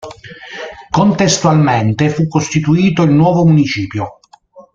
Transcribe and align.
Contestualmente 0.89 2.09
fu 2.09 2.27
costituito 2.27 3.03
il 3.03 3.11
nuovo 3.11 3.45
Municipio. 3.45 4.19